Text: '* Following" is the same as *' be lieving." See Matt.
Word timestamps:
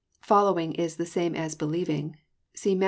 '* 0.11 0.21
Following" 0.23 0.73
is 0.83 0.95
the 0.95 1.05
same 1.05 1.35
as 1.35 1.53
*' 1.55 1.55
be 1.55 1.65
lieving." 1.67 2.15
See 2.55 2.73
Matt. 2.73 2.79